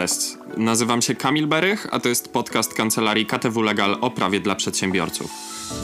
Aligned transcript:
Cześć, 0.00 0.38
nazywam 0.56 1.02
się 1.02 1.14
Kamil 1.14 1.46
Berych, 1.46 1.86
a 1.90 2.00
to 2.00 2.08
jest 2.08 2.32
podcast 2.32 2.74
kancelarii 2.74 3.26
KTW 3.26 3.62
Legal 3.62 3.98
o 4.00 4.10
prawie 4.10 4.40
dla 4.40 4.54
przedsiębiorców. 4.54 5.30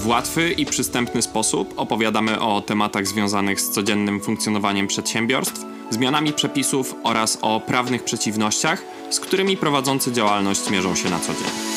W 0.01 0.06
łatwy 0.06 0.53
i 0.53 0.67
przystępny 0.67 1.22
sposób 1.22 1.74
opowiadamy 1.77 2.40
o 2.40 2.60
tematach 2.60 3.06
związanych 3.06 3.60
z 3.60 3.71
codziennym 3.71 4.21
funkcjonowaniem 4.21 4.87
przedsiębiorstw, 4.87 5.65
zmianami 5.90 6.33
przepisów 6.33 6.94
oraz 7.03 7.38
o 7.42 7.60
prawnych 7.60 8.04
przeciwnościach, 8.04 8.83
z 9.10 9.21
którymi 9.21 9.56
prowadzący 9.56 10.13
działalność 10.13 10.71
mierzą 10.71 10.94
się 10.94 11.10
na 11.10 11.19
co 11.19 11.33
dzień. 11.33 11.76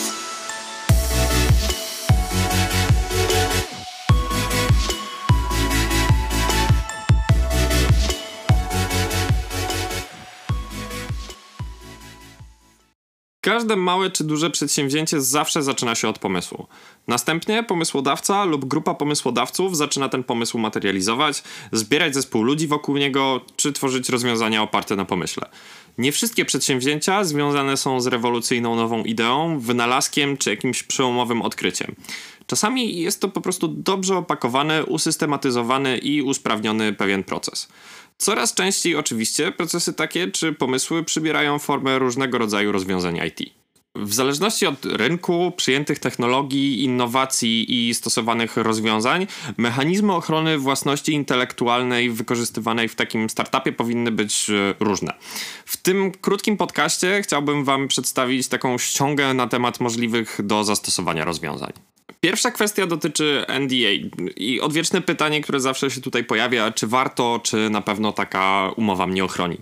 Każde 13.50 13.76
małe 13.76 14.10
czy 14.10 14.24
duże 14.24 14.50
przedsięwzięcie 14.50 15.22
zawsze 15.22 15.64
zaczyna 15.64 15.96
się 15.96 16.08
od 16.10 16.20
pomysłu. 16.20 16.68
Następnie 17.08 17.64
pomysłodawca 17.64 18.46
lub 18.46 18.66
grupa 18.66 18.94
pomysłodawców 18.94 19.78
zaczyna 19.78 20.10
ten 20.10 20.24
pomysł 20.24 20.58
materializować, 20.58 21.44
zbierać 21.72 22.14
zespół 22.14 22.44
ludzi 22.44 22.68
wokół 22.68 22.98
niego, 22.98 23.42
czy 23.56 23.74
tworzyć 23.74 24.10
rozwiązania 24.10 24.64
oparte 24.64 24.96
na 24.96 25.06
pomyśle. 25.06 25.50
Nie 25.98 26.12
wszystkie 26.12 26.46
przedsięwzięcia 26.46 27.24
związane 27.24 27.78
są 27.78 28.02
z 28.02 28.08
rewolucyjną 28.08 28.76
nową 28.76 29.04
ideą, 29.04 29.60
wynalazkiem 29.60 30.38
czy 30.38 30.50
jakimś 30.50 30.84
przełomowym 30.84 31.42
odkryciem. 31.42 31.96
Czasami 32.48 33.00
jest 33.00 33.22
to 33.22 33.30
po 33.30 33.42
prostu 33.42 33.68
dobrze 33.68 34.18
opakowany, 34.18 34.86
usystematyzowany 34.86 35.98
i 35.98 36.22
usprawniony 36.22 36.94
pewien 36.94 37.24
proces. 37.24 37.68
Coraz 38.22 38.54
częściej 38.54 38.96
oczywiście 38.96 39.52
procesy 39.52 39.94
takie 39.94 40.32
czy 40.32 40.54
pomysły 40.54 41.04
przybierają 41.04 41.60
formę 41.60 42.00
różnego 42.00 42.38
rodzaju 42.38 42.72
rozwiązań 42.72 43.20
IT. 43.28 43.54
W 43.96 44.14
zależności 44.14 44.66
od 44.66 44.86
rynku, 44.86 45.52
przyjętych 45.58 46.00
technologii, 46.00 46.84
innowacji 46.84 47.88
i 47.90 47.94
stosowanych 47.94 48.58
rozwiązań, 48.58 49.28
mechanizmy 49.58 50.14
ochrony 50.14 50.58
własności 50.58 51.14
intelektualnej 51.14 52.10
wykorzystywanej 52.10 52.90
w 52.90 52.96
takim 52.96 53.30
startupie 53.30 53.72
powinny 53.72 54.12
być 54.12 54.50
e, 54.50 54.74
różne. 54.80 55.14
W 55.66 55.78
tym 55.78 56.12
krótkim 56.12 56.58
podcaście 56.58 57.22
chciałbym 57.24 57.64
Wam 57.64 57.88
przedstawić 57.88 58.48
taką 58.48 58.78
ściągę 58.78 59.34
na 59.34 59.48
temat 59.48 59.80
możliwych 59.80 60.40
do 60.44 60.64
zastosowania 60.64 61.26
rozwiązań. 61.26 61.72
Pierwsza 62.22 62.52
kwestia 62.52 62.88
dotyczy 62.88 63.46
NDA 63.60 64.10
i 64.38 64.62
odwieczne 64.62 65.02
pytanie, 65.02 65.42
które 65.42 65.60
zawsze 65.60 65.92
się 65.92 66.02
tutaj 66.02 66.24
pojawia, 66.24 66.72
czy 66.72 66.88
warto, 66.88 67.40
czy 67.44 67.70
na 67.70 67.82
pewno 67.82 68.12
taka 68.12 68.72
umowa 68.76 69.08
mnie 69.08 69.24
ochroni. 69.24 69.58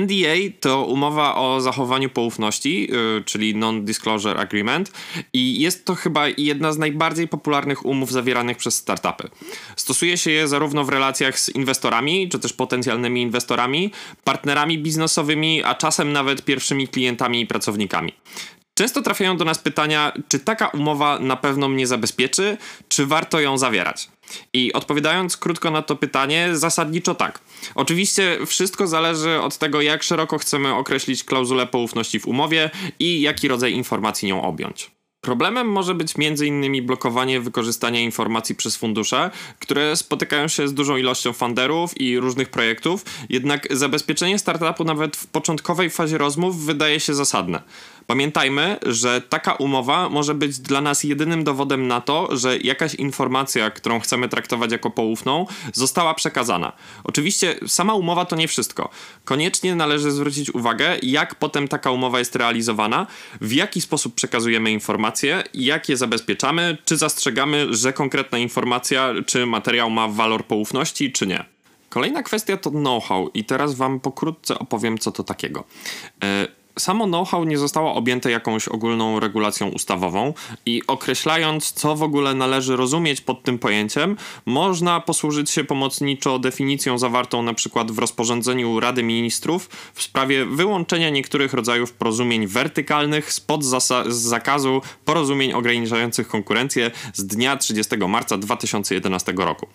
NDA 0.00 0.34
to 0.60 0.84
umowa 0.84 1.34
o 1.34 1.60
zachowaniu 1.60 2.10
poufności, 2.10 2.90
yy, 2.90 3.22
czyli 3.24 3.56
Non-Disclosure 3.56 4.40
Agreement 4.40 4.92
i 5.32 5.60
jest 5.60 5.84
to 5.84 5.94
chyba 5.94 6.28
jedna 6.28 6.72
z 6.72 6.78
najbardziej 6.78 7.28
popularnych 7.28 7.86
umów 7.86 8.12
zawieranych 8.12 8.56
przez 8.56 8.74
startupy. 8.74 9.28
Stosuje 9.76 10.18
się 10.18 10.30
je 10.30 10.48
zarówno 10.48 10.84
w 10.84 10.88
relacjach 10.88 11.40
z 11.40 11.48
inwestorami, 11.48 12.28
czy 12.28 12.38
też 12.38 12.52
potencjalnymi 12.52 13.22
inwestorami, 13.22 13.92
partnerami 14.24 14.78
biznesowymi, 14.78 15.64
a 15.64 15.74
czasem 15.74 16.12
nawet 16.12 16.44
pierwszymi 16.44 16.88
klientami 16.88 17.40
i 17.40 17.46
pracownikami. 17.46 18.12
Często 18.78 19.02
trafiają 19.02 19.36
do 19.36 19.44
nas 19.44 19.58
pytania, 19.58 20.12
czy 20.28 20.38
taka 20.38 20.68
umowa 20.68 21.18
na 21.18 21.36
pewno 21.36 21.68
mnie 21.68 21.86
zabezpieczy, 21.86 22.56
czy 22.88 23.06
warto 23.06 23.40
ją 23.40 23.58
zawierać. 23.58 24.08
I 24.52 24.72
odpowiadając 24.72 25.36
krótko 25.36 25.70
na 25.70 25.82
to 25.82 25.96
pytanie, 25.96 26.48
zasadniczo 26.52 27.14
tak. 27.14 27.40
Oczywiście 27.74 28.38
wszystko 28.46 28.86
zależy 28.86 29.40
od 29.40 29.58
tego, 29.58 29.80
jak 29.80 30.02
szeroko 30.02 30.38
chcemy 30.38 30.74
określić 30.74 31.24
klauzulę 31.24 31.66
poufności 31.66 32.20
w 32.20 32.26
umowie 32.26 32.70
i 32.98 33.20
jaki 33.20 33.48
rodzaj 33.48 33.72
informacji 33.72 34.28
nią 34.28 34.42
objąć. 34.42 34.90
Problemem 35.20 35.68
może 35.68 35.94
być 35.94 36.14
m.in. 36.18 36.86
blokowanie 36.86 37.40
wykorzystania 37.40 38.00
informacji 38.00 38.54
przez 38.54 38.76
fundusze, 38.76 39.30
które 39.58 39.96
spotykają 39.96 40.48
się 40.48 40.68
z 40.68 40.74
dużą 40.74 40.96
ilością 40.96 41.32
funderów 41.32 42.00
i 42.00 42.18
różnych 42.18 42.48
projektów, 42.48 43.04
jednak 43.28 43.76
zabezpieczenie 43.76 44.38
startupu 44.38 44.84
nawet 44.84 45.16
w 45.16 45.26
początkowej 45.26 45.90
fazie 45.90 46.18
rozmów 46.18 46.64
wydaje 46.64 47.00
się 47.00 47.14
zasadne. 47.14 47.62
Pamiętajmy, 48.10 48.76
że 48.86 49.20
taka 49.20 49.52
umowa 49.52 50.08
może 50.08 50.34
być 50.34 50.58
dla 50.58 50.80
nas 50.80 51.04
jedynym 51.04 51.44
dowodem 51.44 51.88
na 51.88 52.00
to, 52.00 52.36
że 52.36 52.58
jakaś 52.58 52.94
informacja, 52.94 53.70
którą 53.70 54.00
chcemy 54.00 54.28
traktować 54.28 54.72
jako 54.72 54.90
poufną, 54.90 55.46
została 55.72 56.14
przekazana. 56.14 56.72
Oczywiście 57.04 57.56
sama 57.66 57.94
umowa 57.94 58.24
to 58.24 58.36
nie 58.36 58.48
wszystko. 58.48 58.90
Koniecznie 59.24 59.74
należy 59.74 60.10
zwrócić 60.10 60.54
uwagę, 60.54 60.96
jak 61.02 61.34
potem 61.34 61.68
taka 61.68 61.90
umowa 61.90 62.18
jest 62.18 62.36
realizowana, 62.36 63.06
w 63.40 63.52
jaki 63.52 63.80
sposób 63.80 64.14
przekazujemy 64.14 64.70
informacje, 64.70 65.44
jak 65.54 65.88
je 65.88 65.96
zabezpieczamy, 65.96 66.78
czy 66.84 66.96
zastrzegamy, 66.96 67.66
że 67.70 67.92
konkretna 67.92 68.38
informacja 68.38 69.14
czy 69.26 69.46
materiał 69.46 69.90
ma 69.90 70.08
walor 70.08 70.44
poufności, 70.44 71.12
czy 71.12 71.26
nie. 71.26 71.44
Kolejna 71.88 72.22
kwestia 72.22 72.56
to 72.56 72.70
know-how 72.70 73.30
i 73.34 73.44
teraz 73.44 73.74
wam 73.74 74.00
pokrótce 74.00 74.58
opowiem, 74.58 74.98
co 74.98 75.12
to 75.12 75.24
takiego. 75.24 75.64
Yy, 76.22 76.57
samo 76.78 77.06
know-how 77.06 77.44
nie 77.44 77.58
zostało 77.58 77.94
objęte 77.94 78.30
jakąś 78.30 78.68
ogólną 78.68 79.20
regulacją 79.20 79.68
ustawową 79.68 80.34
i 80.66 80.82
określając, 80.86 81.72
co 81.72 81.96
w 81.96 82.02
ogóle 82.02 82.34
należy 82.34 82.76
rozumieć 82.76 83.20
pod 83.20 83.42
tym 83.42 83.58
pojęciem, 83.58 84.16
można 84.46 85.00
posłużyć 85.00 85.50
się 85.50 85.64
pomocniczo 85.64 86.38
definicją 86.38 86.98
zawartą 86.98 87.42
na 87.42 87.54
przykład 87.54 87.90
w 87.90 87.98
rozporządzeniu 87.98 88.80
Rady 88.80 89.02
Ministrów 89.02 89.70
w 89.94 90.02
sprawie 90.02 90.46
wyłączenia 90.46 91.10
niektórych 91.10 91.52
rodzajów 91.52 91.92
porozumień 91.92 92.46
wertykalnych 92.46 93.32
spod 93.32 93.64
z 93.64 94.14
zakazu 94.14 94.82
porozumień 95.04 95.52
ograniczających 95.52 96.28
konkurencję 96.28 96.90
z 97.14 97.26
dnia 97.26 97.56
30 97.56 97.96
marca 98.08 98.38
2011 98.38 99.32
roku. 99.36 99.66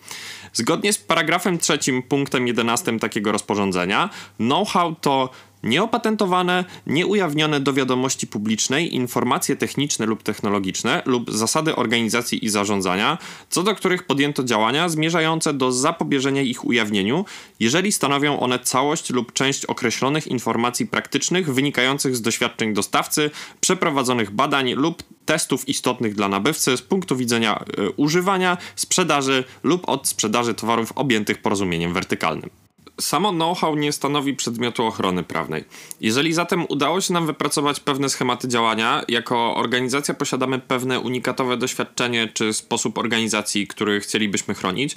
Zgodnie 0.52 0.92
z 0.92 0.98
paragrafem 0.98 1.58
trzecim 1.58 2.02
punktem 2.02 2.46
11 2.46 2.98
takiego 2.98 3.32
rozporządzenia, 3.32 4.10
know-how 4.38 4.94
to 4.94 5.30
Nieopatentowane, 5.64 6.64
nieujawnione 6.86 7.60
do 7.60 7.72
wiadomości 7.72 8.26
publicznej 8.26 8.94
informacje 8.94 9.56
techniczne 9.56 10.06
lub 10.06 10.22
technologiczne 10.22 11.02
lub 11.06 11.30
zasady 11.30 11.76
organizacji 11.76 12.44
i 12.44 12.48
zarządzania, 12.48 13.18
co 13.50 13.62
do 13.62 13.74
których 13.74 14.02
podjęto 14.02 14.44
działania 14.44 14.88
zmierzające 14.88 15.54
do 15.54 15.72
zapobieżenia 15.72 16.42
ich 16.42 16.64
ujawnieniu, 16.64 17.24
jeżeli 17.60 17.92
stanowią 17.92 18.40
one 18.40 18.58
całość 18.58 19.10
lub 19.10 19.32
część 19.32 19.64
określonych 19.64 20.26
informacji 20.26 20.86
praktycznych 20.86 21.54
wynikających 21.54 22.16
z 22.16 22.22
doświadczeń 22.22 22.74
dostawcy, 22.74 23.30
przeprowadzonych 23.60 24.30
badań 24.30 24.72
lub 24.72 25.02
testów 25.24 25.68
istotnych 25.68 26.14
dla 26.14 26.28
nabywcy 26.28 26.76
z 26.76 26.82
punktu 26.82 27.16
widzenia 27.16 27.64
y, 27.78 27.90
używania, 27.90 28.56
sprzedaży 28.76 29.44
lub 29.62 29.88
od 29.88 30.08
sprzedaży 30.08 30.54
towarów 30.54 30.92
objętych 30.92 31.42
porozumieniem 31.42 31.92
wertykalnym 31.92 32.63
samo 33.00 33.32
know-how 33.32 33.76
nie 33.76 33.92
stanowi 33.92 34.34
przedmiotu 34.34 34.86
ochrony 34.86 35.22
prawnej. 35.22 35.64
Jeżeli 36.00 36.32
zatem 36.32 36.66
udało 36.68 37.00
się 37.00 37.12
nam 37.12 37.26
wypracować 37.26 37.80
pewne 37.80 38.08
schematy 38.08 38.48
działania, 38.48 39.02
jako 39.08 39.56
organizacja 39.56 40.14
posiadamy 40.14 40.58
pewne 40.58 41.00
unikatowe 41.00 41.56
doświadczenie 41.56 42.28
czy 42.34 42.52
sposób 42.52 42.98
organizacji, 42.98 43.66
który 43.66 44.00
chcielibyśmy 44.00 44.54
chronić, 44.54 44.96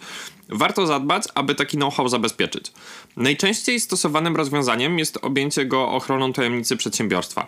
warto 0.49 0.87
zadbać, 0.87 1.23
aby 1.35 1.55
taki 1.55 1.77
know-how 1.77 2.09
zabezpieczyć. 2.09 2.71
Najczęściej 3.17 3.79
stosowanym 3.79 4.35
rozwiązaniem 4.35 4.99
jest 4.99 5.19
objęcie 5.21 5.65
go 5.65 5.89
ochroną 5.89 6.33
tajemnicy 6.33 6.77
przedsiębiorstwa. 6.77 7.47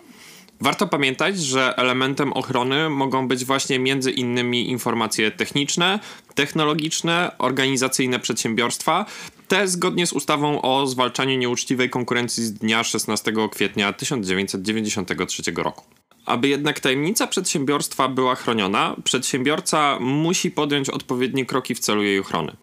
Warto 0.62 0.88
pamiętać, 0.88 1.40
że 1.40 1.78
elementem 1.78 2.34
ochrony 2.34 2.90
mogą 2.90 3.28
być 3.28 3.46
właśnie 3.46 3.80
między 3.80 4.12
innymi 4.12 4.70
informacje 4.70 5.32
techniczne, 5.32 6.00
technologiczne, 6.36 7.32
organizacyjne 7.38 8.20
przedsiębiorstwa, 8.20 9.06
te 9.50 9.68
zgodnie 9.68 10.08
z 10.08 10.14
ustawą 10.14 10.62
o 10.62 10.88
zwalczaniu 10.88 11.38
nieuczciwej 11.38 11.90
konkurencji 11.90 12.46
z 12.46 12.54
dnia 12.54 12.84
16 12.84 13.34
kwietnia 13.52 13.94
1993 13.94 15.44
roku. 15.56 15.84
Aby 16.26 16.48
jednak 16.48 16.80
tajemnica 16.80 17.28
przedsiębiorstwa 17.28 18.08
była 18.08 18.36
chroniona, 18.36 18.96
przedsiębiorca 19.04 19.98
musi 20.00 20.52
podjąć 20.52 20.90
odpowiednie 20.90 21.46
kroki 21.46 21.76
w 21.76 21.80
celu 21.80 22.04
jej 22.04 22.20
ochrony. 22.20 22.56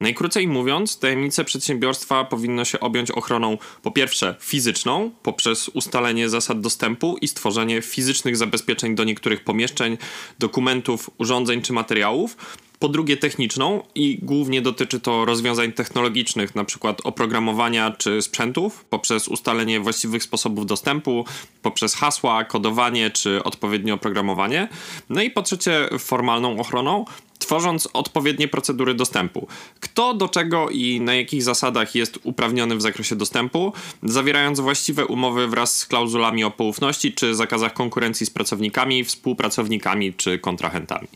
Najkrócej 0.00 0.48
mówiąc, 0.48 0.98
tajemnice 0.98 1.44
przedsiębiorstwa 1.44 2.24
powinno 2.24 2.64
się 2.64 2.80
objąć 2.80 3.10
ochroną 3.10 3.58
po 3.82 3.90
pierwsze 3.90 4.36
fizyczną, 4.40 5.10
poprzez 5.22 5.68
ustalenie 5.68 6.28
zasad 6.28 6.60
dostępu 6.60 7.16
i 7.20 7.28
stworzenie 7.28 7.82
fizycznych 7.82 8.36
zabezpieczeń 8.36 8.94
do 8.94 9.04
niektórych 9.04 9.44
pomieszczeń, 9.44 9.98
dokumentów, 10.38 11.10
urządzeń 11.18 11.62
czy 11.62 11.72
materiałów, 11.72 12.36
po 12.82 12.88
drugie 12.88 13.16
techniczną 13.16 13.82
i 13.94 14.18
głównie 14.22 14.62
dotyczy 14.62 15.00
to 15.00 15.24
rozwiązań 15.24 15.72
technologicznych, 15.72 16.54
na 16.54 16.64
przykład 16.64 17.00
oprogramowania 17.04 17.90
czy 17.90 18.22
sprzętów, 18.22 18.84
poprzez 18.84 19.28
ustalenie 19.28 19.80
właściwych 19.80 20.22
sposobów 20.22 20.66
dostępu, 20.66 21.24
poprzez 21.62 21.94
hasła, 21.94 22.44
kodowanie 22.44 23.10
czy 23.10 23.44
odpowiednie 23.44 23.94
oprogramowanie. 23.94 24.68
No 25.08 25.22
i 25.22 25.30
po 25.30 25.42
trzecie 25.42 25.88
formalną 25.98 26.58
ochroną, 26.58 27.04
tworząc 27.38 27.88
odpowiednie 27.92 28.48
procedury 28.48 28.94
dostępu. 28.94 29.46
Kto 29.80 30.14
do 30.14 30.28
czego 30.28 30.70
i 30.70 31.00
na 31.00 31.14
jakich 31.14 31.42
zasadach 31.42 31.94
jest 31.94 32.18
uprawniony 32.22 32.76
w 32.76 32.82
zakresie 32.82 33.16
dostępu, 33.16 33.72
zawierając 34.02 34.60
właściwe 34.60 35.06
umowy 35.06 35.48
wraz 35.48 35.78
z 35.78 35.86
klauzulami 35.86 36.44
o 36.44 36.50
poufności 36.50 37.12
czy 37.12 37.34
zakazach 37.34 37.72
konkurencji 37.72 38.26
z 38.26 38.30
pracownikami, 38.30 39.04
współpracownikami 39.04 40.14
czy 40.14 40.38
kontrahentami. 40.38 41.08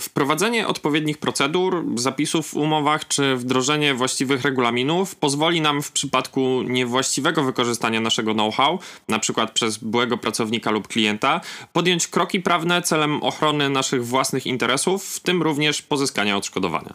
Wprowadzenie 0.00 0.66
odpowiednich 0.66 1.18
procedur, 1.18 1.84
zapisów 1.94 2.48
w 2.48 2.56
umowach 2.56 3.08
czy 3.08 3.36
wdrożenie 3.36 3.94
właściwych 3.94 4.42
regulaminów 4.42 5.16
pozwoli 5.16 5.60
nam 5.60 5.82
w 5.82 5.92
przypadku 5.92 6.62
niewłaściwego 6.62 7.42
wykorzystania 7.42 8.00
naszego 8.00 8.34
know-how, 8.34 8.78
np. 9.08 9.46
przez 9.54 9.78
byłego 9.78 10.18
pracownika 10.18 10.70
lub 10.70 10.88
klienta, 10.88 11.40
podjąć 11.72 12.08
kroki 12.08 12.40
prawne 12.40 12.82
celem 12.82 13.22
ochrony 13.22 13.68
naszych 13.70 14.06
własnych 14.06 14.46
interesów, 14.46 15.04
w 15.04 15.20
tym 15.20 15.42
również 15.42 15.82
pozyskania 15.82 16.36
odszkodowania. 16.36 16.94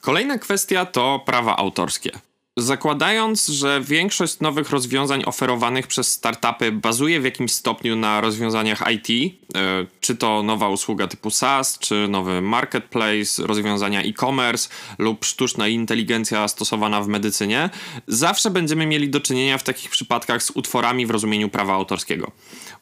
Kolejna 0.00 0.38
kwestia 0.38 0.86
to 0.86 1.22
prawa 1.26 1.56
autorskie. 1.56 2.10
Zakładając, 2.58 3.46
że 3.46 3.80
większość 3.80 4.40
nowych 4.40 4.70
rozwiązań 4.70 5.22
oferowanych 5.26 5.86
przez 5.86 6.12
startupy 6.12 6.72
bazuje 6.72 7.20
w 7.20 7.24
jakimś 7.24 7.52
stopniu 7.52 7.96
na 7.96 8.20
rozwiązaniach 8.20 8.82
IT, 8.92 9.34
e, 9.56 9.86
czy 10.00 10.16
to 10.16 10.42
nowa 10.42 10.68
usługa 10.68 11.06
typu 11.06 11.30
SaaS, 11.30 11.78
czy 11.78 12.08
nowy 12.08 12.42
marketplace, 12.42 13.46
rozwiązania 13.46 14.02
e-commerce 14.02 14.68
lub 14.98 15.24
sztuczna 15.24 15.68
inteligencja 15.68 16.48
stosowana 16.48 17.02
w 17.02 17.08
medycynie, 17.08 17.70
zawsze 18.06 18.50
będziemy 18.50 18.86
mieli 18.86 19.08
do 19.08 19.20
czynienia 19.20 19.58
w 19.58 19.62
takich 19.62 19.90
przypadkach 19.90 20.42
z 20.42 20.50
utworami 20.50 21.06
w 21.06 21.10
rozumieniu 21.10 21.48
prawa 21.48 21.74
autorskiego. 21.74 22.32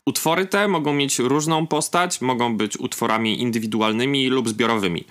Utwory 0.06 0.46
te 0.46 0.68
mogą 0.68 0.92
mieć 0.92 1.18
różną 1.18 1.66
postać, 1.66 2.20
mogą 2.20 2.56
być 2.56 2.76
utworami 2.76 3.40
indywidualnymi 3.40 4.28
lub 4.28 4.48
zbiorowymi. 4.48 5.04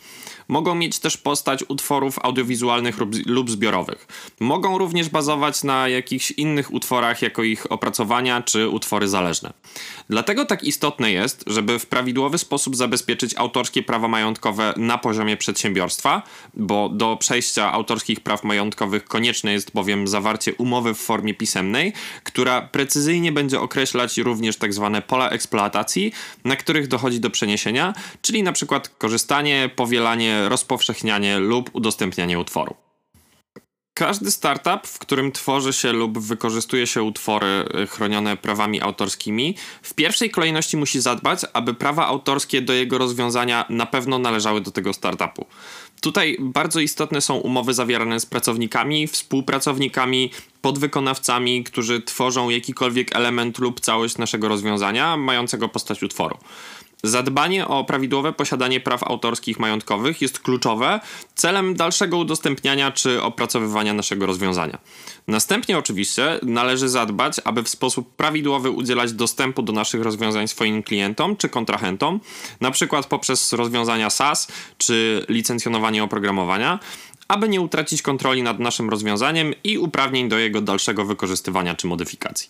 Mogą 0.48 0.76
mieć 0.76 1.00
też 1.00 1.18
postać 1.18 1.64
utworów 1.68 2.20
audiowizualnych 2.20 2.98
lub, 2.98 3.12
lub 3.26 3.52
zbiorowych. 3.52 4.08
Mogą 4.40 4.78
również 4.78 5.10
bazować 5.10 5.64
na 5.64 5.88
jakichś 5.88 6.32
innych 6.32 6.74
utworach, 6.74 7.22
jako 7.22 7.44
ich 7.44 7.72
opracowania 7.72 8.42
czy 8.42 8.70
utwory 8.70 9.08
zależne. 9.08 9.54
Dlatego 10.10 10.46
tak 10.46 10.64
istotne 10.64 11.12
jest, 11.12 11.44
żeby 11.48 11.80
w 11.80 11.86
prawidłowy 11.86 12.38
sposób 12.38 12.76
zabezpieczyć 12.76 13.36
autorskie 13.38 13.84
prawa 13.84 14.08
majątkowe 14.08 14.74
na 14.78 14.98
poziomie 14.98 15.38
przedsiębiorstwa, 15.38 16.22
bo 16.54 16.90
do 16.90 17.18
przejścia 17.18 17.72
autorskich 17.72 18.20
praw 18.20 18.44
majątkowych 18.44 19.06
konieczne 19.06 19.54
jest 19.54 19.72
bowiem 19.74 20.08
zawarcie 20.08 20.54
umowy 20.54 20.94
w 20.94 20.98
formie 20.98 21.34
pisemnej, 21.34 21.94
która 22.24 22.62
precyzyjnie 22.62 23.32
będzie 23.32 23.60
określać 23.60 24.18
również 24.18 24.58
tak 24.58 24.74
zwane 24.84 25.02
pola 25.02 25.30
eksploatacji, 25.30 26.14
na 26.44 26.56
których 26.56 26.88
dochodzi 26.88 27.20
do 27.20 27.30
przeniesienia, 27.30 27.94
czyli 28.22 28.44
na 28.44 28.52
przykład 28.52 28.90
korzystanie, 28.90 29.70
powielanie, 29.76 30.50
rozpowszechnianie 30.50 31.40
lub 31.40 31.70
udostępnianie 31.74 32.40
utworu. 32.40 32.76
Każdy 33.94 34.32
startup, 34.32 34.88
w 34.88 35.00
którym 35.00 35.32
tworzy 35.32 35.74
się 35.74 35.94
lub 35.94 36.20
wykorzystuje 36.20 36.88
się 36.88 37.04
utwory 37.04 37.66
y, 37.84 37.88
chronione 37.88 38.38
prawami 38.38 38.82
autorskimi, 38.82 39.56
w 39.82 39.94
pierwszej 39.94 40.30
kolejności 40.30 40.78
musi 40.78 41.02
zadbać, 41.02 41.40
aby 41.54 41.74
prawa 41.74 42.08
autorskie 42.08 42.62
do 42.62 42.74
jego 42.74 42.98
rozwiązania 42.98 43.66
na 43.70 43.86
pewno 43.86 44.20
należały 44.20 44.62
do 44.62 44.72
tego 44.72 44.94
startupu. 44.94 45.46
Tutaj 46.02 46.38
bardzo 46.40 46.80
istotne 46.80 47.22
są 47.22 47.36
umowy 47.36 47.74
zawierane 47.74 48.20
z 48.20 48.26
pracownikami, 48.26 49.08
współpracownikami, 49.08 50.32
podwykonawcami, 50.64 51.64
którzy 51.64 52.02
tworzą 52.02 52.50
jakikolwiek 52.50 53.16
element 53.16 53.60
lub 53.60 53.80
całość 53.80 54.18
naszego 54.18 54.48
rozwiązania 54.48 55.18
mającego 55.18 55.70
postać 55.70 56.04
utworu. 56.04 56.38
Zadbanie 57.06 57.68
o 57.68 57.84
prawidłowe 57.84 58.34
posiadanie 58.34 58.80
praw 58.80 59.04
autorskich 59.04 59.60
majątkowych 59.60 60.22
jest 60.22 60.40
kluczowe 60.40 61.00
celem 61.36 61.76
dalszego 61.76 62.18
udostępniania 62.18 62.92
czy 62.92 63.22
opracowywania 63.22 63.94
naszego 63.94 64.26
rozwiązania. 64.26 64.78
Następnie 65.28 65.78
oczywiście 65.78 66.40
należy 66.44 66.90
zadbać, 66.90 67.36
aby 67.44 67.64
w 67.64 67.70
sposób 67.70 68.16
prawidłowy 68.16 68.72
udzielać 68.72 69.14
dostępu 69.14 69.62
do 69.62 69.74
naszych 69.74 70.02
rozwiązań 70.02 70.48
swoim 70.48 70.84
klientom 70.84 71.38
czy 71.38 71.50
kontrahentom, 71.50 72.20
na 72.62 72.72
przykład 72.72 73.06
poprzez 73.06 73.54
rozwiązania 73.54 74.10
SaaS 74.10 74.48
czy 74.78 75.26
licencjonowanie 75.30 76.04
oprogramowania, 76.04 76.80
aby 77.34 77.50
nie 77.50 77.62
utracić 77.62 78.02
kontroli 78.02 78.44
nad 78.44 78.60
naszym 78.60 78.90
rozwiązaniem 78.90 79.54
i 79.64 79.78
uprawnień 79.78 80.30
do 80.30 80.38
jego 80.38 80.62
dalszego 80.62 81.06
wykorzystywania 81.06 81.76
czy 81.76 81.88
modyfikacji. 81.88 82.50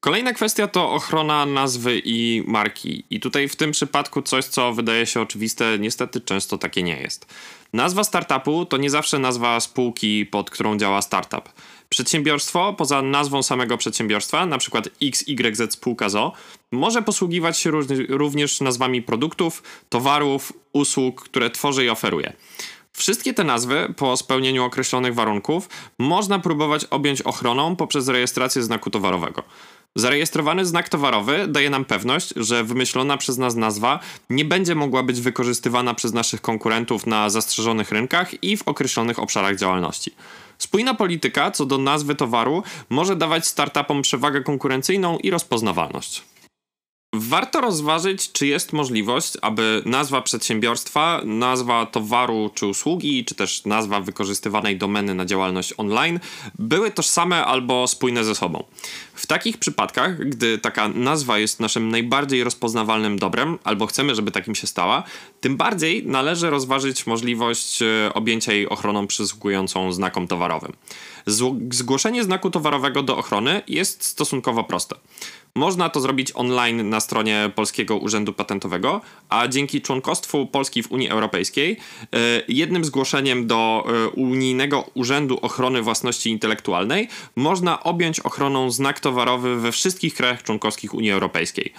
Kolejna 0.00 0.32
kwestia 0.32 0.68
to 0.68 0.92
ochrona 0.92 1.46
nazwy 1.46 2.02
i 2.04 2.42
marki. 2.46 3.04
I 3.10 3.20
tutaj 3.20 3.48
w 3.48 3.56
tym 3.56 3.70
przypadku 3.70 4.22
coś, 4.22 4.44
co 4.44 4.72
wydaje 4.72 5.06
się 5.06 5.20
oczywiste, 5.20 5.78
niestety 5.78 6.20
często 6.20 6.58
takie 6.58 6.82
nie 6.82 6.96
jest. 6.96 7.26
Nazwa 7.72 8.04
startupu 8.04 8.66
to 8.66 8.76
nie 8.76 8.90
zawsze 8.90 9.18
nazwa 9.18 9.60
spółki, 9.60 10.26
pod 10.26 10.50
którą 10.50 10.78
działa 10.78 11.02
startup. 11.02 11.52
Przedsiębiorstwo, 11.88 12.72
poza 12.72 13.02
nazwą 13.02 13.42
samego 13.42 13.78
przedsiębiorstwa, 13.78 14.42
np. 14.42 14.82
XYZ 15.02 15.72
spółka 15.72 16.08
ZO, 16.08 16.32
może 16.72 17.02
posługiwać 17.02 17.58
się 17.58 17.70
również 18.08 18.60
nazwami 18.60 19.02
produktów, 19.02 19.62
towarów, 19.88 20.52
usług, 20.72 21.24
które 21.24 21.50
tworzy 21.50 21.84
i 21.84 21.88
oferuje. 21.88 22.32
Wszystkie 22.96 23.34
te 23.34 23.44
nazwy, 23.44 23.94
po 23.96 24.16
spełnieniu 24.16 24.64
określonych 24.64 25.14
warunków, 25.14 25.68
można 25.98 26.38
próbować 26.38 26.84
objąć 26.84 27.22
ochroną 27.22 27.76
poprzez 27.76 28.08
rejestrację 28.08 28.62
znaku 28.62 28.90
towarowego. 28.90 29.42
Zarejestrowany 29.96 30.66
znak 30.66 30.88
towarowy 30.88 31.46
daje 31.48 31.70
nam 31.70 31.84
pewność, 31.84 32.32
że 32.36 32.64
wymyślona 32.64 33.16
przez 33.16 33.38
nas 33.38 33.54
nazwa 33.54 34.00
nie 34.30 34.44
będzie 34.44 34.74
mogła 34.74 35.02
być 35.02 35.20
wykorzystywana 35.20 35.94
przez 35.94 36.12
naszych 36.12 36.40
konkurentów 36.40 37.06
na 37.06 37.30
zastrzeżonych 37.30 37.92
rynkach 37.92 38.44
i 38.44 38.56
w 38.56 38.68
określonych 38.68 39.18
obszarach 39.18 39.56
działalności. 39.56 40.14
Spójna 40.58 40.94
polityka 40.94 41.50
co 41.50 41.66
do 41.66 41.78
nazwy 41.78 42.14
towaru 42.14 42.62
może 42.90 43.16
dawać 43.16 43.46
startupom 43.46 44.02
przewagę 44.02 44.40
konkurencyjną 44.40 45.18
i 45.18 45.30
rozpoznawalność. 45.30 46.22
Warto 47.16 47.60
rozważyć, 47.60 48.32
czy 48.32 48.46
jest 48.46 48.72
możliwość, 48.72 49.32
aby 49.42 49.82
nazwa 49.86 50.22
przedsiębiorstwa, 50.22 51.20
nazwa 51.24 51.86
towaru 51.86 52.50
czy 52.54 52.66
usługi, 52.66 53.24
czy 53.24 53.34
też 53.34 53.64
nazwa 53.64 54.00
wykorzystywanej 54.00 54.76
domeny 54.76 55.14
na 55.14 55.24
działalność 55.24 55.74
online 55.76 56.20
były 56.58 56.90
tożsame 56.90 57.44
albo 57.44 57.86
spójne 57.86 58.24
ze 58.24 58.34
sobą. 58.34 58.64
W 59.14 59.26
takich 59.26 59.58
przypadkach, 59.58 60.28
gdy 60.28 60.58
taka 60.58 60.88
nazwa 60.88 61.38
jest 61.38 61.60
naszym 61.60 61.88
najbardziej 61.88 62.44
rozpoznawalnym 62.44 63.18
dobrem, 63.18 63.58
albo 63.64 63.86
chcemy, 63.86 64.14
żeby 64.14 64.30
takim 64.30 64.54
się 64.54 64.66
stała, 64.66 65.02
tym 65.40 65.56
bardziej 65.56 66.06
należy 66.06 66.50
rozważyć 66.50 67.06
możliwość 67.06 67.82
e, 67.82 68.14
objęcia 68.14 68.52
jej 68.52 68.68
ochroną 68.68 69.06
przysługującą 69.06 69.92
znakom 69.92 70.28
towarowym. 70.28 70.72
Zgłoszenie 71.70 72.24
znaku 72.24 72.50
towarowego 72.50 73.02
do 73.02 73.16
ochrony 73.16 73.62
jest 73.68 74.04
stosunkowo 74.04 74.64
proste. 74.64 74.96
Można 75.54 75.88
to 75.88 76.00
zrobić 76.00 76.32
online 76.34 76.88
na 76.88 77.00
stronie 77.00 77.50
Polskiego 77.54 77.96
Urzędu 77.96 78.32
Patentowego, 78.32 79.00
a 79.28 79.48
dzięki 79.48 79.80
członkostwu 79.80 80.46
Polski 80.46 80.82
w 80.82 80.92
Unii 80.92 81.08
Europejskiej 81.08 81.76
e, 82.12 82.18
jednym 82.48 82.84
zgłoszeniem 82.84 83.46
do 83.46 83.86
e, 83.86 84.08
Unijnego 84.08 84.90
Urzędu 84.94 85.38
Ochrony 85.42 85.82
Własności 85.82 86.30
Intelektualnej 86.30 87.08
można 87.36 87.82
objąć 87.82 88.20
ochroną 88.20 88.70
znak 88.70 89.00
towarowy 89.00 89.56
we 89.56 89.72
wszystkich 89.72 90.14
krajach 90.14 90.42
członkowskich 90.42 90.94
Unii 90.94 91.10
Europejskiej. 91.10 91.72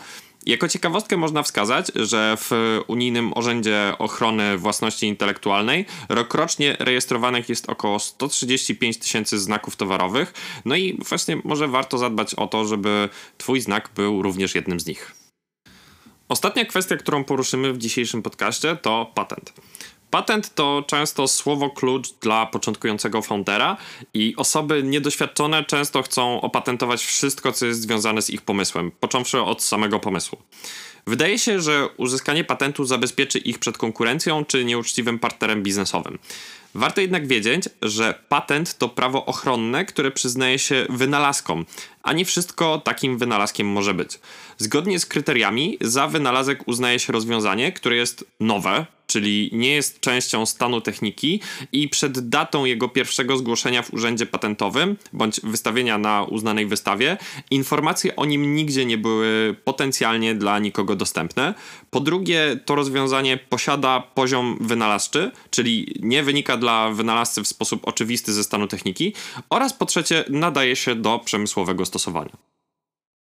Jako 0.45 0.67
ciekawostkę 0.67 1.17
można 1.17 1.43
wskazać, 1.43 1.91
że 1.95 2.37
w 2.39 2.51
Unijnym 2.87 3.33
Urzędzie 3.33 3.93
Ochrony 3.99 4.57
Własności 4.57 5.07
Intelektualnej 5.07 5.85
rokrocznie 6.09 6.77
rejestrowanych 6.79 7.49
jest 7.49 7.69
około 7.69 7.99
135 7.99 8.97
tysięcy 8.97 9.39
znaków 9.39 9.75
towarowych. 9.75 10.33
No 10.65 10.75
i 10.75 10.97
właśnie 11.09 11.37
może 11.43 11.67
warto 11.67 11.97
zadbać 11.97 12.35
o 12.35 12.47
to, 12.47 12.65
żeby 12.65 13.09
Twój 13.37 13.61
znak 13.61 13.89
był 13.95 14.21
również 14.21 14.55
jednym 14.55 14.79
z 14.79 14.85
nich. 14.85 15.15
Ostatnia 16.29 16.65
kwestia, 16.65 16.97
którą 16.97 17.23
poruszymy 17.23 17.73
w 17.73 17.77
dzisiejszym 17.77 18.21
podcaście, 18.21 18.75
to 18.75 19.11
patent. 19.15 19.53
Patent 20.11 20.55
to 20.55 20.83
często 20.87 21.27
słowo 21.27 21.69
klucz 21.69 22.13
dla 22.21 22.45
początkującego 22.45 23.21
foundera 23.21 23.77
i 24.13 24.33
osoby 24.37 24.83
niedoświadczone 24.83 25.63
często 25.63 26.01
chcą 26.01 26.41
opatentować 26.41 27.05
wszystko, 27.05 27.51
co 27.51 27.65
jest 27.65 27.81
związane 27.81 28.21
z 28.21 28.29
ich 28.29 28.41
pomysłem, 28.41 28.91
począwszy 28.99 29.41
od 29.41 29.63
samego 29.63 29.99
pomysłu. 29.99 30.37
Wydaje 31.07 31.39
się, 31.39 31.61
że 31.61 31.87
uzyskanie 31.97 32.43
patentu 32.43 32.85
zabezpieczy 32.85 33.39
ich 33.39 33.59
przed 33.59 33.77
konkurencją 33.77 34.45
czy 34.45 34.65
nieuczciwym 34.65 35.19
partnerem 35.19 35.63
biznesowym. 35.63 36.19
Warto 36.75 37.01
jednak 37.01 37.27
wiedzieć, 37.27 37.63
że 37.81 38.19
patent 38.29 38.77
to 38.77 38.89
prawo 38.89 39.25
ochronne, 39.25 39.85
które 39.85 40.11
przyznaje 40.11 40.59
się 40.59 40.85
wynalazkom, 40.89 41.65
a 42.03 42.13
nie 42.13 42.25
wszystko 42.25 42.81
takim 42.83 43.17
wynalazkiem 43.17 43.67
może 43.67 43.93
być. 43.93 44.19
Zgodnie 44.57 44.99
z 44.99 45.05
kryteriami, 45.05 45.77
za 45.81 46.07
wynalazek 46.07 46.67
uznaje 46.67 46.99
się 46.99 47.13
rozwiązanie, 47.13 47.71
które 47.71 47.95
jest 47.95 48.25
nowe, 48.39 48.85
czyli 49.15 49.49
nie 49.53 49.69
jest 49.69 49.99
częścią 49.99 50.45
stanu 50.45 50.81
techniki 50.81 51.41
i 51.71 51.89
przed 51.89 52.29
datą 52.29 52.65
jego 52.65 52.89
pierwszego 52.89 53.37
zgłoszenia 53.37 53.81
w 53.81 53.93
urzędzie 53.93 54.25
patentowym 54.25 54.97
bądź 55.13 55.41
wystawienia 55.41 55.97
na 55.97 56.23
uznanej 56.23 56.65
wystawie, 56.65 57.17
informacje 57.51 58.15
o 58.15 58.25
nim 58.25 58.55
nigdzie 58.55 58.85
nie 58.85 58.97
były 58.97 59.55
potencjalnie 59.63 60.35
dla 60.35 60.59
nikogo 60.59 60.95
dostępne. 60.95 61.53
Po 61.89 61.99
drugie, 61.99 62.59
to 62.65 62.75
rozwiązanie 62.75 63.37
posiada 63.37 63.99
poziom 63.99 64.57
wynalazczy, 64.61 65.31
czyli 65.49 65.95
nie 65.99 66.23
wynika 66.23 66.57
dla 66.57 66.89
wynalazcy 66.89 67.43
w 67.43 67.47
sposób 67.47 67.87
oczywisty 67.87 68.33
ze 68.33 68.43
stanu 68.43 68.67
techniki, 68.67 69.13
oraz 69.49 69.73
po 69.73 69.85
trzecie, 69.85 70.23
nadaje 70.29 70.75
się 70.75 70.95
do 70.95 71.19
przemysłowego 71.19 71.85
stosowania. 71.85 72.54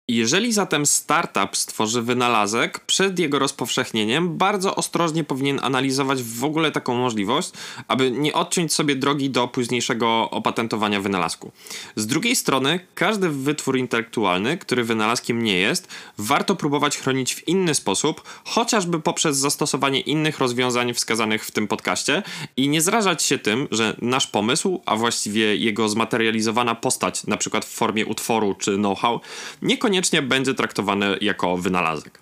Jeżeli 0.07 0.53
zatem 0.53 0.85
startup 0.85 1.57
stworzy 1.57 2.01
wynalazek, 2.01 2.79
przed 2.79 3.19
jego 3.19 3.39
rozpowszechnieniem 3.39 4.37
bardzo 4.37 4.75
ostrożnie 4.75 5.23
powinien 5.23 5.59
analizować 5.63 6.23
w 6.23 6.43
ogóle 6.43 6.71
taką 6.71 6.95
możliwość, 6.95 7.51
aby 7.87 8.11
nie 8.11 8.33
odciąć 8.33 8.73
sobie 8.73 8.95
drogi 8.95 9.29
do 9.29 9.47
późniejszego 9.47 10.29
opatentowania 10.29 11.01
wynalazku. 11.01 11.51
Z 11.95 12.07
drugiej 12.07 12.35
strony, 12.35 12.79
każdy 12.95 13.29
wytwór 13.29 13.77
intelektualny, 13.77 14.57
który 14.57 14.83
wynalazkiem 14.83 15.43
nie 15.43 15.57
jest, 15.57 15.87
warto 16.17 16.55
próbować 16.55 16.97
chronić 16.97 17.35
w 17.35 17.47
inny 17.47 17.75
sposób, 17.75 18.23
chociażby 18.45 18.99
poprzez 18.99 19.37
zastosowanie 19.37 19.99
innych 19.99 20.39
rozwiązań 20.39 20.93
wskazanych 20.93 21.45
w 21.45 21.51
tym 21.51 21.67
podcaście 21.67 22.23
i 22.57 22.69
nie 22.69 22.81
zrażać 22.81 23.23
się 23.23 23.37
tym, 23.37 23.67
że 23.71 23.95
nasz 24.01 24.27
pomysł, 24.27 24.81
a 24.85 24.95
właściwie 24.95 25.55
jego 25.55 25.89
zmaterializowana 25.89 26.75
postać, 26.75 27.27
na 27.27 27.37
przykład 27.37 27.65
w 27.65 27.73
formie 27.73 28.05
utworu 28.05 28.55
czy 28.59 28.75
know-how, 28.75 29.21
niekoniecznie 29.61 29.94
niekoniecznie 29.95 30.21
będzie 30.21 30.53
traktowany 30.53 31.17
jako 31.21 31.57
wynalazek. 31.57 32.21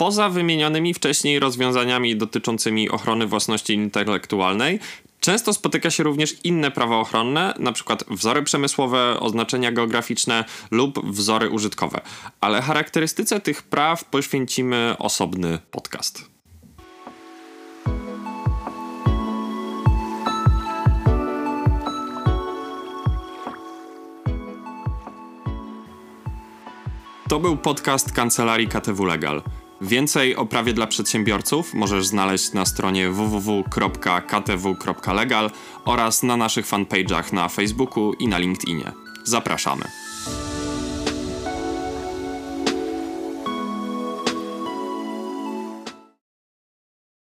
Poza 0.00 0.28
wymienionymi 0.28 0.94
wcześniej 0.94 1.38
rozwiązaniami 1.38 2.16
dotyczącymi 2.16 2.90
ochrony 2.90 3.26
własności 3.26 3.74
intelektualnej, 3.74 4.80
Często 5.20 5.52
spotyka 5.52 5.90
się 5.90 6.02
również 6.02 6.36
inne 6.44 6.70
prawa 6.70 6.96
ochronne, 6.96 7.54
np. 7.58 7.96
wzory 8.10 8.42
przemysłowe, 8.42 9.20
oznaczenia 9.20 9.72
geograficzne 9.72 10.44
lub 10.70 11.06
wzory 11.06 11.50
użytkowe, 11.50 12.00
ale 12.40 12.62
charakterystyce 12.62 13.40
tych 13.40 13.62
praw 13.62 14.04
poświęcimy 14.04 14.94
osobny 14.98 15.58
podcast. 15.70 16.29
To 27.30 27.40
był 27.40 27.56
podcast 27.56 28.12
kancelarii 28.12 28.68
KTW 28.68 29.04
Legal. 29.04 29.42
Więcej 29.80 30.36
o 30.36 30.46
prawie 30.46 30.72
dla 30.72 30.86
przedsiębiorców 30.86 31.74
możesz 31.74 32.06
znaleźć 32.06 32.52
na 32.52 32.64
stronie 32.64 33.10
www.ktw.legal 33.10 34.30
oraz 35.84 36.22
na 36.22 36.36
naszych 36.36 36.66
fanpage'ach 36.66 37.32
na 37.32 37.48
Facebooku 37.48 38.12
i 38.12 38.28
na 38.28 38.38
LinkedInie. 38.38 38.92
Zapraszamy. 39.24 39.84